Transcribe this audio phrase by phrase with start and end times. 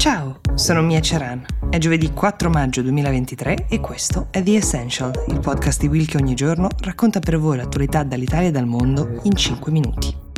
[0.00, 1.44] Ciao, sono Mia Ceran.
[1.68, 6.16] È giovedì 4 maggio 2023 e questo è The Essential, il podcast di Will che
[6.16, 10.29] ogni giorno racconta per voi l'attualità dall'Italia e dal mondo in 5 minuti.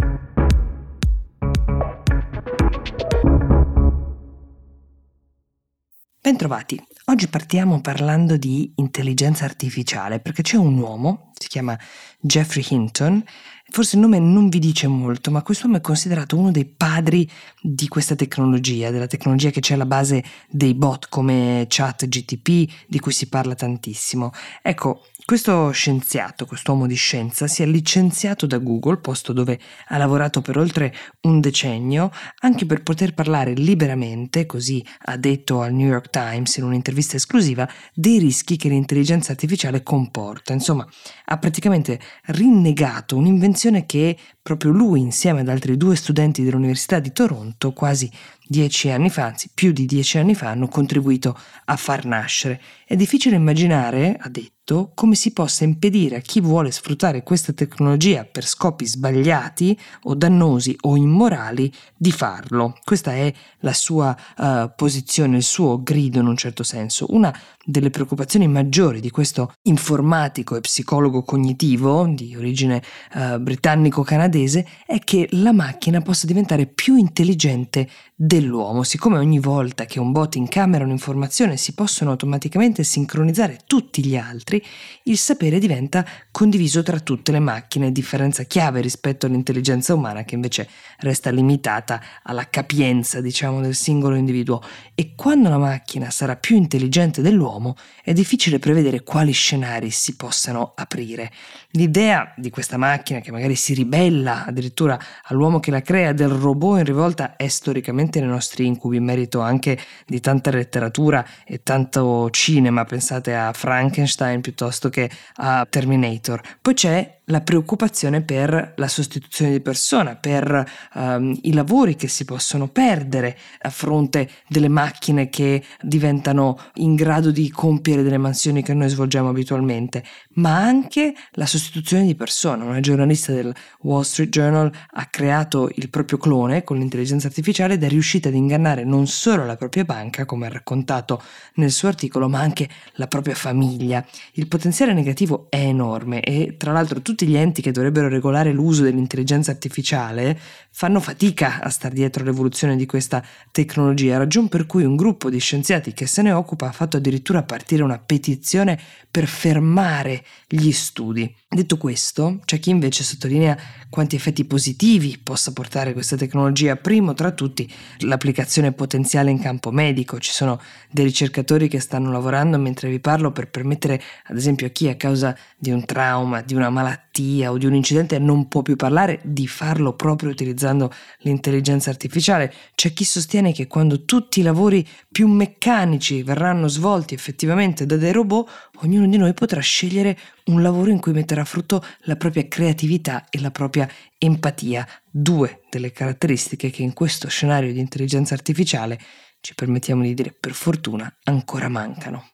[6.25, 6.81] Bentrovati.
[7.07, 11.77] Oggi partiamo parlando di intelligenza artificiale perché c'è un uomo, si chiama
[12.21, 13.25] Jeffrey Hinton,
[13.73, 17.27] Forse il nome non vi dice molto, ma quest'uomo è considerato uno dei padri
[17.59, 23.13] di questa tecnologia, della tecnologia che c'è alla base dei bot come ChatGTP, di cui
[23.13, 24.31] si parla tantissimo.
[24.61, 29.59] Ecco, questo scienziato, quest'uomo di scienza, si è licenziato da Google, posto dove
[29.89, 35.73] ha lavorato per oltre un decennio, anche per poter parlare liberamente, così ha detto al
[35.73, 40.53] New York Times in un'intervista esclusiva, dei rischi che l'intelligenza artificiale comporta.
[40.53, 40.87] Insomma,
[41.27, 47.73] ha praticamente rinnegato un'invenzione che proprio lui, insieme ad altri due studenti dell'Università di Toronto,
[47.73, 48.11] quasi
[48.45, 52.61] dieci anni fa, anzi più di dieci anni fa, hanno contribuito a far nascere.
[52.85, 54.62] È difficile immaginare, ha detto,
[54.95, 60.77] come si possa impedire a chi vuole sfruttare questa tecnologia per scopi sbagliati o dannosi
[60.83, 62.77] o immorali di farlo.
[62.83, 67.07] Questa è la sua uh, posizione, il suo grido in un certo senso.
[67.11, 67.33] Una
[67.65, 72.83] delle preoccupazioni maggiori di questo informatico e psicologo cognitivo di origine
[73.15, 78.83] uh, britannico-canadese è che la macchina possa diventare più intelligente dell'uomo.
[78.85, 84.62] Siccome ogni volta che un bot incamera un'informazione si possono automaticamente sincronizzare tutti gli altri,
[85.05, 90.69] il sapere diventa condiviso tra tutte le macchine, differenza chiave rispetto all'intelligenza umana che invece
[90.99, 94.63] resta limitata alla capienza, diciamo, del singolo individuo.
[94.95, 100.73] E quando la macchina sarà più intelligente dell'uomo, è difficile prevedere quali scenari si possano
[100.77, 101.31] aprire.
[101.71, 106.79] L'idea di questa macchina che magari si ribella addirittura all'uomo che la crea, del robot
[106.79, 112.29] in rivolta, è storicamente nei nostri incubi, in merito anche di tanta letteratura e tanto
[112.31, 112.85] cinema.
[112.85, 116.43] Pensate a Frankenstein piuttosto che a Terminator.
[116.61, 122.25] Poi c'è la preoccupazione per la sostituzione di persona, per um, i lavori che si
[122.25, 128.75] possono perdere a fronte delle macchine che diventano in grado di compiere delle mansioni che
[128.75, 130.03] noi svolgiamo abitualmente,
[130.35, 132.65] ma anche la sostituzione di persona.
[132.65, 137.85] Una giornalista del Wall Street Journal ha creato il proprio clone con l'intelligenza artificiale ed
[137.85, 141.23] è riuscita ad ingannare non solo la propria banca, come ha raccontato
[141.55, 144.05] nel suo articolo, ma anche la propria famiglia.
[144.33, 148.53] Il potenziale negativo è enorme e tra l'altro tutti tutti gli enti che dovrebbero regolare
[148.53, 150.39] l'uso dell'intelligenza artificiale
[150.71, 155.39] fanno fatica a star dietro all'evoluzione di questa tecnologia, ragion per cui un gruppo di
[155.39, 158.81] scienziati che se ne occupa ha fatto addirittura partire una petizione
[159.11, 161.31] per fermare gli studi.
[161.47, 163.59] Detto questo, c'è chi invece sottolinea
[163.91, 166.77] quanti effetti positivi possa portare questa tecnologia.
[166.77, 170.19] Primo tra tutti l'applicazione potenziale in campo medico.
[170.19, 170.59] Ci sono
[170.91, 174.97] dei ricercatori che stanno lavorando mentre vi parlo per permettere, ad esempio, a chi a
[174.97, 177.01] causa di un trauma, di una malattia
[177.47, 182.53] o di un incidente non può più parlare, di farlo proprio utilizzando l'intelligenza artificiale.
[182.75, 188.13] C'è chi sostiene che quando tutti i lavori più meccanici verranno svolti effettivamente da dei
[188.13, 192.49] robot, ognuno di noi potrà scegliere un lavoro in cui mettere a frutto la propria
[192.49, 193.87] creatività e la propria
[194.17, 198.99] empatia, due delle caratteristiche che in questo scenario di intelligenza artificiale,
[199.41, 202.32] ci permettiamo di dire per fortuna, ancora mancano.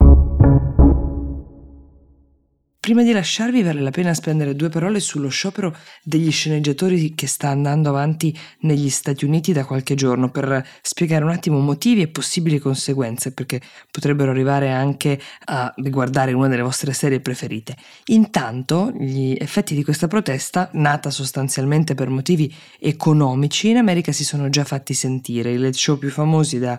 [2.81, 7.49] Prima di lasciarvi vale la pena spendere due parole sullo sciopero degli sceneggiatori che sta
[7.49, 12.59] andando avanti negli Stati Uniti da qualche giorno per spiegare un attimo motivi e possibili
[12.61, 17.77] conseguenze perché potrebbero arrivare anche a riguardare una delle vostre serie preferite.
[18.07, 24.49] Intanto gli effetti di questa protesta, nata sostanzialmente per motivi economici, in America si sono
[24.49, 25.53] già fatti sentire.
[25.53, 26.79] I late show più famosi da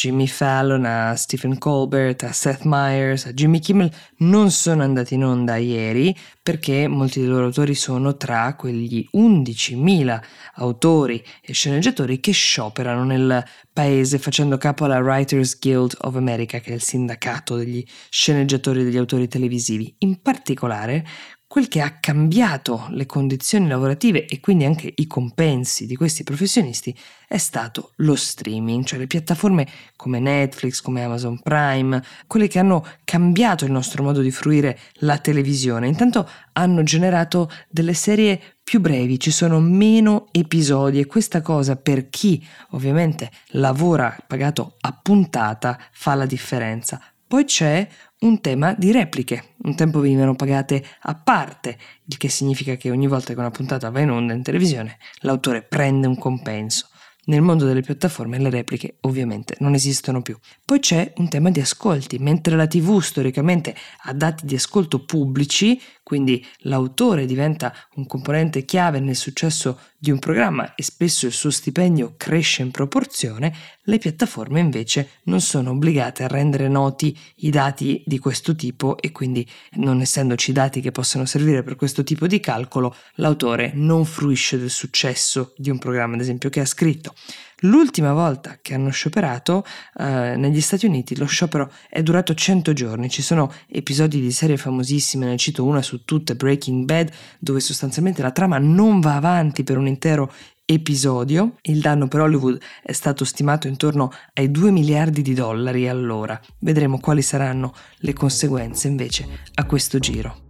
[0.00, 5.24] Jimmy Fallon, a Stephen Colbert, a Seth Meyers, a Jimmy Kimmel non sono andati in
[5.24, 10.22] onda ieri perché molti dei loro autori sono tra quegli 11.000
[10.54, 16.70] autori e sceneggiatori che scioperano nel paese facendo capo alla Writers Guild of America, che
[16.70, 19.94] è il sindacato degli sceneggiatori e degli autori televisivi.
[19.98, 21.04] In particolare,
[21.50, 26.96] Quel che ha cambiato le condizioni lavorative e quindi anche i compensi di questi professionisti
[27.26, 29.66] è stato lo streaming, cioè le piattaforme
[29.96, 35.18] come Netflix, come Amazon Prime, quelle che hanno cambiato il nostro modo di fruire la
[35.18, 35.88] televisione.
[35.88, 42.10] Intanto hanno generato delle serie più brevi, ci sono meno episodi e questa cosa per
[42.10, 47.02] chi ovviamente lavora pagato a puntata fa la differenza.
[47.30, 47.86] Poi c'è
[48.22, 49.54] un tema di repliche.
[49.62, 53.88] Un tempo venivano pagate a parte, il che significa che ogni volta che una puntata
[53.88, 56.88] va in onda in televisione, l'autore prende un compenso.
[57.26, 60.36] Nel mondo delle piattaforme le repliche ovviamente non esistono più.
[60.64, 65.80] Poi c'è un tema di ascolti, mentre la TV storicamente ha dati di ascolto pubblici,
[66.02, 71.50] quindi l'autore diventa un componente chiave nel successo di un programma e spesso il suo
[71.50, 78.02] stipendio cresce in proporzione, le piattaforme invece non sono obbligate a rendere noti i dati
[78.06, 82.40] di questo tipo e quindi non essendoci dati che possano servire per questo tipo di
[82.40, 87.14] calcolo, l'autore non fruisce del successo di un programma, ad esempio, che ha scritto.
[87.60, 89.64] L'ultima volta che hanno scioperato
[89.98, 94.56] eh, negli Stati Uniti lo sciopero è durato 100 giorni, ci sono episodi di serie
[94.56, 99.62] famosissime, ne cito una su tutte, Breaking Bad, dove sostanzialmente la trama non va avanti
[99.62, 100.32] per un intero
[100.64, 101.56] episodio.
[101.62, 106.40] Il danno per Hollywood è stato stimato intorno ai 2 miliardi di dollari all'ora.
[106.60, 110.49] Vedremo quali saranno le conseguenze invece a questo giro.